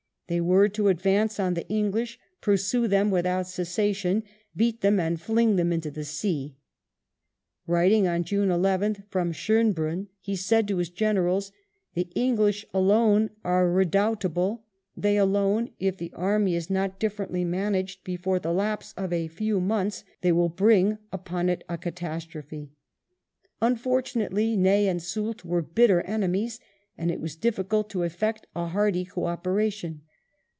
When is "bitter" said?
25.61-25.99